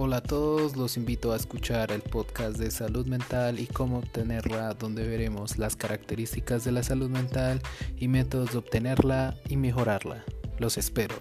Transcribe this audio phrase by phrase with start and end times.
[0.00, 4.74] Hola a todos, los invito a escuchar el podcast de salud mental y cómo obtenerla,
[4.74, 7.60] donde veremos las características de la salud mental
[7.96, 10.24] y métodos de obtenerla y mejorarla.
[10.60, 11.16] Los espero.